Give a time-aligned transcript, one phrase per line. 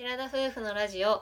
[0.00, 1.20] 寺田夫婦のラジオ。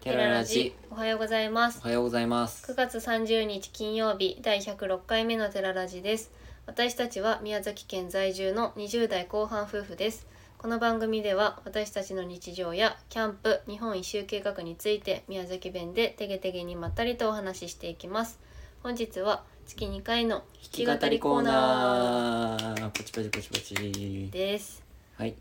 [0.00, 0.74] テララジ。
[0.90, 1.80] おはようございます。
[1.82, 2.64] おはようございます。
[2.72, 6.30] 9月30日金曜日第106回目のテララジです。
[6.64, 10.26] 私たちは宮崎県在住の20代後半夫婦です。
[10.56, 18.40] この番組では私たちの日常やキャンプ日本一周計画について宮崎弁でてげてげにまったりとお話ししていきます。
[18.82, 20.42] 本日は月2回の
[20.72, 22.90] 弾弾き語りコーナー。
[22.92, 24.30] ポチポチポチポチ。
[24.32, 24.82] です。
[25.18, 25.34] はい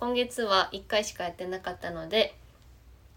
[0.00, 2.34] 今月は1回しかやってなかったので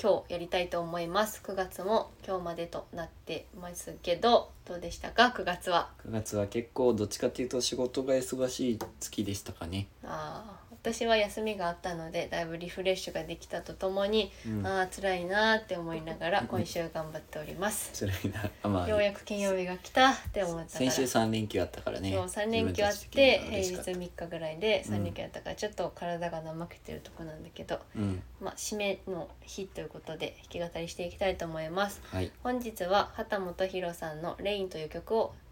[0.01, 1.39] 今日やりたいと思います。
[1.41, 5.91] 9月も今日までとなってますけどどうでしたか？9月は。
[6.05, 9.87] 9月は結構どっちかっていうと仕事が忙しい月でしたかね。
[10.03, 14.67] あー私は休みがあったのでだいぶリフレッシュができたとともに、うん。
[14.67, 22.11] ああ辛いなーって思いながら今週頑張っております、辛いなあまあようやく金曜日が来たって思った先週3連休あったからね。
[22.11, 23.91] そう3連休あって平日は嬉しかった。
[23.91, 28.21] 3日ぐらいでうん3連休あったからちょっと体が怠けてるとこなんだけど、うん。
[28.41, 32.01] まあ締めの日ということで弾き語りしていきたいと思います。
[32.11, 32.29] はい。
[32.43, 35.42] 本日は畑本博さんの「レイン」という曲を弾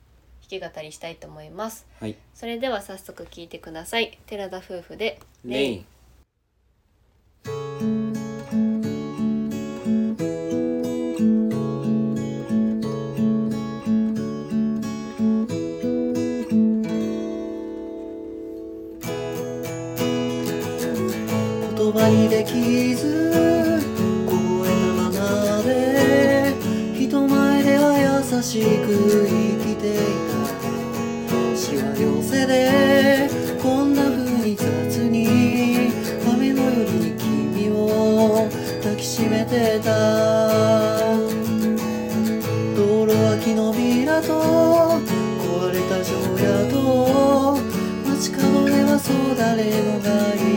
[0.51, 1.85] き語りしたいと思います。
[1.99, 2.15] はい。
[2.33, 4.17] それでは早速聴いてください。
[4.25, 5.85] 寺田夫婦で「レイン
[39.51, 39.91] てた。
[42.73, 45.01] 道路脇のビラと
[45.39, 47.57] 壊れた城屋と
[48.09, 50.50] 街角ではそう誰もがいる。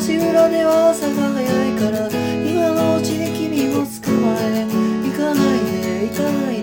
[0.00, 6.59] 年裏では朝が早いから今のうちに君を捕まえ行かないで行かないで。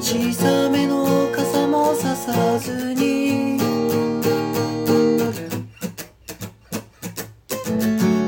[0.00, 3.58] 小さめの傘もささずに。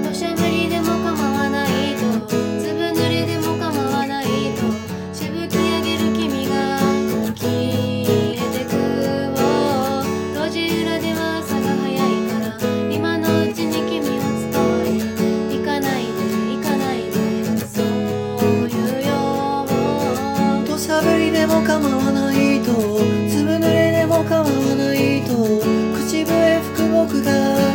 [0.03, 2.27] どしゃ降りでもかまわないと。
[2.29, 4.61] 粒濡れでもかまわないと。
[5.15, 6.79] しぶきあげる君が
[7.35, 8.05] 消え
[8.53, 8.73] てく
[10.35, 11.36] 路地裏では
[27.17, 27.66] 僕が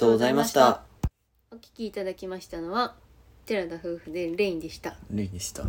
[0.00, 0.80] とうございました。
[1.50, 2.94] お聞きいただきましたのは
[3.44, 4.96] 寺田夫婦でレインでした。
[5.10, 5.64] 例でした。
[5.64, 5.68] は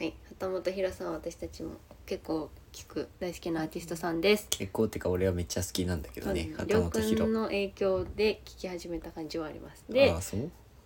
[0.00, 0.14] い。
[0.30, 1.72] 旗本ひらさんは私たちも
[2.06, 4.46] 結構聞く大好きなアーティストさんです。
[4.48, 6.54] 結構ってか俺はめっちゃ好きなんだけどね。
[6.56, 7.28] 旗本博。
[7.28, 9.84] の影響で聞き始めた感じはあります。
[9.90, 10.14] で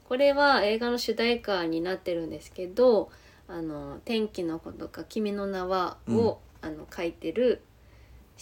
[0.08, 3.12] これは映画の主題歌になってるんですけど
[3.46, 7.62] 「あの天気の子」とか「君の名は」を、あの書いてる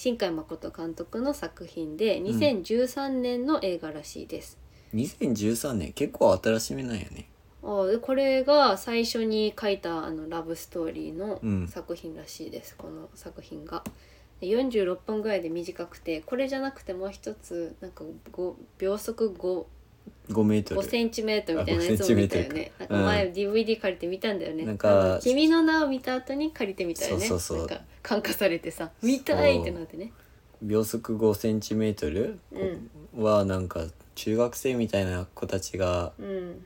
[0.01, 4.57] 新海誠監督の作品で2013年の映画らしいです。
[4.95, 7.29] 2013年結構新しめなんやね
[7.65, 13.83] あでこれが最初に書いたあのラブストーリーのうん作品らしいです、この作品が。
[14.41, 19.65] で46分ぐらいで短くてこれじゃなくてもう一つなんかご秒速 5,
[20.29, 20.81] 5メートル。
[20.81, 22.73] 5センチメートルみたいなやつを見たよね。
[22.79, 22.95] あ5センチメートルか。
[22.95, 24.65] なんか前 DVD 借りて見たんだよね。
[24.65, 27.27] なんか君の名を見た後に借りてみたよね。
[27.27, 27.67] そうそうそう。
[27.67, 30.13] なんか感化されてさ見たいってなってね。
[30.63, 32.39] 秒速5センチメートル？
[33.15, 33.23] うん。
[33.23, 33.85] はなんか
[34.15, 36.65] 中学生みたいな子たちがうん。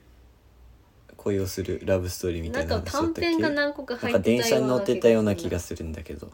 [1.18, 3.20] 恋をするラブストーリーみたないんかな話だったっけ？
[3.20, 6.30] 短編が何個か入ってたなんか電車に乗ってたような気がすするんだけど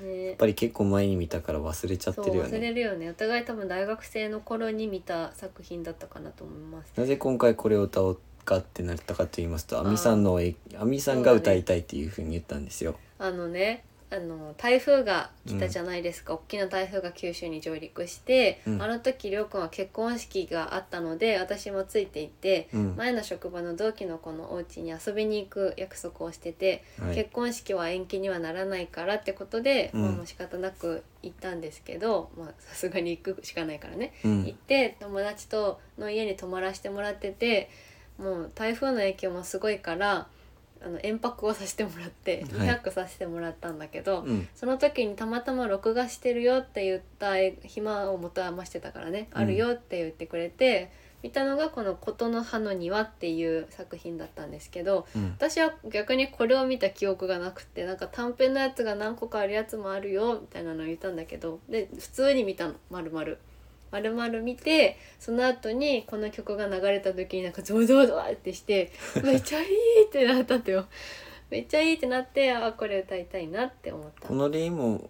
[0.00, 2.48] やっぱり結構前に見たから忘れちゃってるよね。
[2.48, 3.10] 忘れるよね。
[3.10, 6.92] お互い多分大学生の頃に見た作品だったかなと思います。
[6.96, 12.96] なぜ今回これを歌おうかってなったかと言いますとあー亜美さんのえ亜美さんが歌いたいっていうふうに言ったんですよ。
[13.18, 18.82] あのねあの台風が来たじゃないですか、大きな台風が九州に上陸して、うん。
[18.82, 22.94] あの時りょうくんは結婚式があったので私もついていって、うん。
[22.96, 27.14] 前の職場の同期の子のお家に遊びに行く約束をしてて、はい。
[27.16, 30.02] 結婚式は延期にはならないからってことで、うん。
[30.02, 34.44] まあもう仕方なく行ったんですけどまあさすがに行くしかないからね、うん。
[34.44, 37.70] 行って友達との家に泊まらせてもらってて
[38.18, 40.28] もう台風の影響もすごいから
[40.86, 42.68] あの延泊をさせてもらってはい。
[42.68, 44.48] 2泊させてもらったんだけど、うん。
[44.54, 47.34] その時にたまたま録画してるよって言った
[47.64, 49.38] 暇を持て余してたからね、うん。
[49.40, 50.92] あるよって言ってくれて
[51.22, 55.30] 見たのがこの「琴の葉の庭」っていう作品だったんですけどうん。
[55.36, 63.36] 私は逆にこれを見た記憶がなくてなんか短編のやつが何個かあるやつもあるよみたいなのを言ったんだけどで普通に見たの丸々。
[63.90, 68.90] 丸々見てその後にこの曲が流れた時になんかゾワゾワゾワってして
[69.22, 69.66] めっちゃいい
[70.06, 70.86] ってなったってよ。
[71.50, 74.26] めっちゃいいってなってあこれ歌いたいなって思った。
[74.26, 75.08] このレイも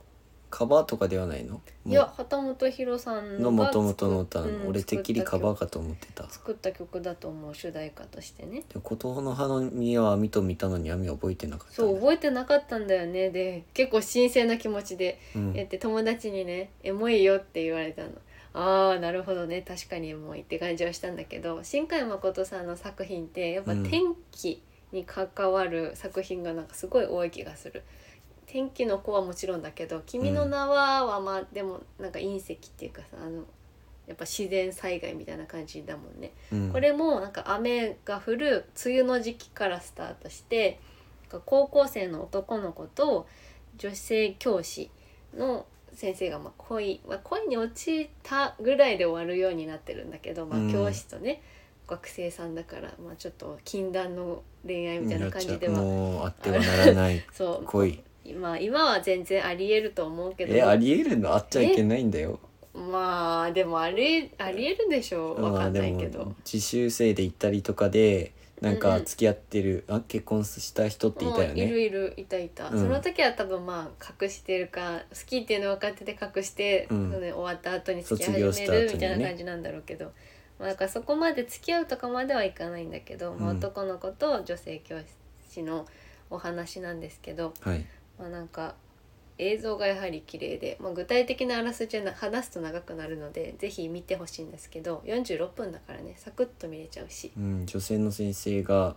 [0.49, 1.61] カバーとかではないの？
[1.85, 6.29] いや旗本博さんがのもともとの歌うん俺てっきりカバー作かと思ってた。
[6.31, 8.63] 作った曲だと思う主題歌としてね。
[8.73, 11.91] で琴の葉の実は網と見たのに網覚えてなかったんだ。
[11.91, 13.31] そう覚えてなかったんだよね。
[13.31, 15.53] で結構神聖な気持ちでうん。
[15.55, 18.11] やって友達にね「エモいよ」って言われたの。
[18.59, 27.83] あーなるほどね確かにエモいって感じはしたんだけど新海誠さんの作品ってやっぱうん天気に関わる作品がなんかすごい多い気がする。
[28.47, 33.45] 天気の子はもちろんだけど「君の名は」はまあでもなんか隕石っていうかさあの
[34.07, 36.33] やっぱ自然災害みたいな感じだもんね。
[36.53, 40.79] うんこれもなんか雨が降る梅雨の時期からスタートして
[41.31, 43.27] なんか高校生の男の子と
[43.77, 44.91] 女性教師
[45.35, 50.69] の先生がまあ恋、まあ、恋に落ちたぐらいで終わるようになってるんだけど、まうん。
[50.69, 51.41] あ、教師とね、
[51.89, 58.03] 学生さんだから、まあ、ちょっと禁断の恋愛みたいな感じでは、もうあってはならない そう恋。
[58.41, 61.33] まあ今は全然ありえると思うけどえありえるの？
[61.33, 62.41] あっちゃいけないんだよ。
[62.75, 65.43] まあでもありありえるでしょう。
[65.43, 66.35] わかんないけど。
[66.45, 72.79] 自習生で行ったりとかでなんか付き合ってる、あ結婚した人っていたようんいるねいるいたいた、うん。
[72.79, 77.13] その時は多分まあ隠してるか好きっていうの分かってて隠して、うん。
[77.13, 78.93] その終わった後に付き合い卒業始めにね。
[78.95, 80.13] みたいな感じなんだろうけど、
[80.59, 84.97] まあ、だからそこまで付き合うとかまではいかないんだけど、まあ、うん男の子と女性教
[85.51, 85.87] 師の
[86.31, 87.85] お話なんですけど、はい。
[88.19, 88.75] まあ、なんか
[89.39, 97.33] 映像がやはり綺麗で、まあ、具体的なあらすじは話すと長くなるので是非見てほしいんですけど46分だからねサクッと見れちゃうし。
[97.37, 98.97] うん、女性の先生が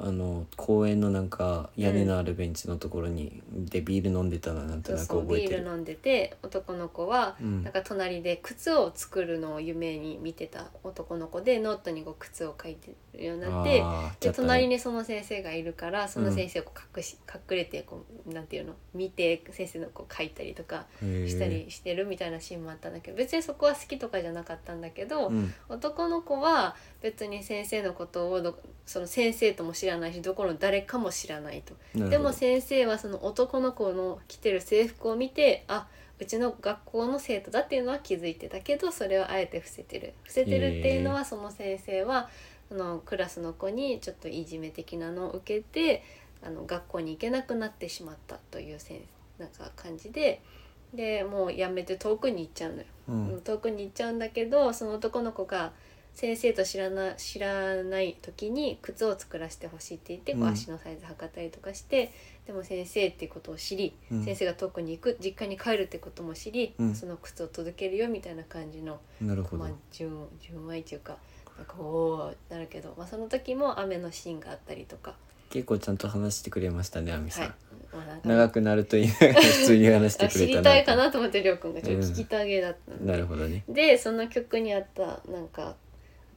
[0.00, 5.58] あの公園のなんか屋根のあるベンチのところに、でビール飲んでたのなんとなく覚えてる。
[5.58, 7.64] ビール飲んでて男の子はうん。
[7.64, 13.82] なんか隣で靴を作るのを夢に見てた男の子でノートにこう靴を書いてるようになって
[14.20, 18.74] で隣にその先生がいるからその先生をこう隠し、隠れてこうなんていうの？
[18.94, 25.52] 見て先生のこう書いたりとかしたりしてるみたいなシーンもあったんだけど別にそこは好きとかじゃなかったんだけど、うん。
[25.68, 31.74] 男の子は別に先生のことをどその先生とも知らないしどこの誰かも知らないと。
[32.08, 35.86] でも先生はその男の子の着てる制服を見てあ
[36.20, 42.28] うちの学校の生徒だっていうのは気づいてたけどそれをあえて伏せてる伏せてるっていうのはその先生は
[42.68, 46.02] そのクラスの子にちょっといじめ的なのを受けて
[46.42, 49.00] あの学校に行けなくなってしまったというせん
[49.38, 50.42] なんか感じで
[50.92, 52.84] でもうやめて遠くに行っちゃうのよ。
[53.08, 55.72] うん遠くに行っちゃうんだけどその男の子が
[56.18, 62.12] 先生と知らな知らない時に靴を作らせてほしいって言ってこううん足のサイズ測ったりとかして、
[62.44, 64.24] でも先生っていうことを知り、うん。
[64.24, 66.94] 先生が遠くに行く実家に帰るってことも知り、うん。
[66.96, 70.10] その靴を届けるよみたいな感じの、なるほど、まあ、純
[70.40, 71.18] 純愛っていうか
[71.56, 75.14] なんかおーなるけど、まあ、その時も雨のシーンがあったりとか。
[75.50, 77.54] 結構ちゃんと話してくれましたね亜美さん、はい。
[77.92, 82.12] まあなんか長くなると言いながら普通に話してあ知くれたりたいかなと思ってりょうくんがちょっとうん。
[82.12, 83.12] 聞きたげだったんで。
[83.12, 83.62] なるほどね。
[83.68, 85.76] でその曲にあったなんか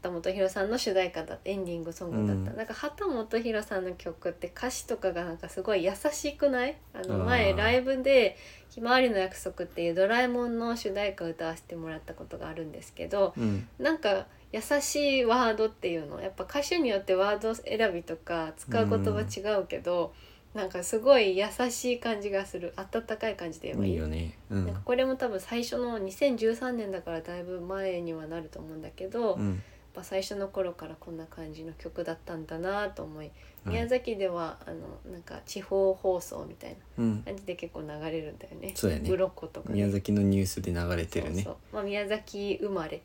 [0.02, 2.58] 畑本博さんの主題歌だったエンディングソングだった、うん。
[2.58, 6.76] なんか畑本博さんの曲って歌詞とかがなんかすごい優しくない？
[6.94, 8.38] あの前ライブで
[8.70, 13.68] 「ひまわりの約束」っていうドラえもんの主題歌を歌わせてもらったことがあるんですけどうん。
[13.78, 20.14] なんか優しいワードっていうのやっぱ歌手によってワード選びとか使う言葉違うけど、
[20.54, 22.74] なんかすごい優しい感じがする。
[22.76, 23.96] 温かい感じで言えばいい。
[23.96, 24.38] よね。
[24.50, 33.26] うなんかんこれも多分最初の2013年だからだいぶ前にはなると思うんだけど、うんぱ最初の頃からこんな感じの曲だったんだなと思い
[33.66, 33.76] はい。
[33.76, 37.22] 宮崎ではあのなんか地方放送みたいなうん。
[37.24, 38.74] 感じで結構流れるんだよね。
[38.76, 39.08] そうやね。
[39.10, 41.36] ブロッコとかね、宮崎のニュースで流れてるね。
[41.36, 41.56] そうそう。
[41.76, 42.98] まあ、宮崎生まれ。
[42.98, 43.02] っ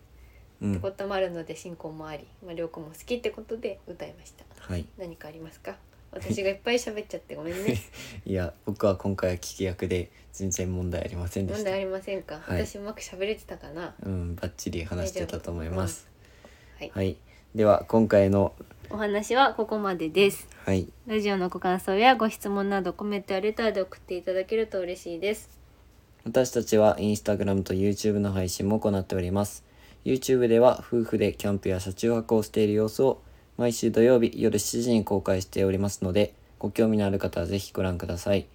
[0.62, 0.72] うん。
[0.74, 4.44] てこともあるので進行もあり、まあ、涼子も好きってことで歌いました。
[4.58, 4.86] はい。
[4.96, 5.76] 何かありますか？
[6.12, 7.76] 私がいっぱい喋っちゃってごめんね。
[8.24, 11.62] いや僕は今回は聞き役で全然問題ありませんでした。
[11.62, 12.64] 問題ありませんか、はい。
[12.66, 13.94] 私うまく喋れてたかな？
[14.02, 16.08] うんバッチリ話してたと思います
[16.78, 17.16] はい、はい。
[17.54, 18.52] では今回の
[18.90, 20.46] お話はここまでです。
[20.66, 20.86] はい。
[21.06, 25.48] ラジオのご感想やご質問などコメントやレターで送っていただけると嬉しいです。
[26.24, 29.64] 私たちはインスタグラムと YouTube の配信も行っております。
[30.04, 33.22] YouTube では夫婦でキャンプや車中泊をしている様子を
[33.56, 38.46] 毎週土曜日夜7時に公開しておりますのでご興味のある方はぜひご覧ください。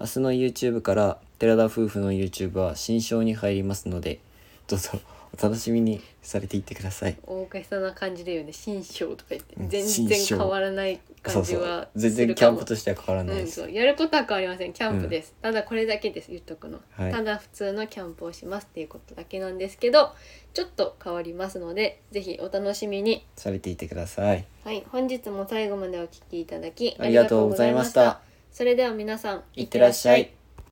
[0.00, 4.18] 明日の YouTube から寺田夫婦の YouTube は新章に入りますので
[4.66, 5.00] どうぞ
[5.38, 7.16] お楽しみにされていってください。
[7.26, 8.52] 大げさな感じで言うね。
[8.52, 9.54] 新章とか言って。
[9.56, 13.70] うん全新章然変わらない感じは全然キャンプとしては変わらないうん、です、そう。
[13.70, 14.72] やることは変わりません。
[14.72, 16.30] キャンプです、ただこれだけです。
[16.30, 17.12] 言っとくの、はい。
[17.12, 20.12] ただ普通のキャンプをしますっていうことだけなんですけど
[20.52, 23.26] ちょっと変わりますのでぜひお楽しみに。
[23.36, 24.44] されていてください。
[24.64, 24.84] はい。
[24.90, 28.20] 本日も最後までお聞きいただきありがとうございました。
[28.50, 30.30] それでは皆さんいってらっしゃい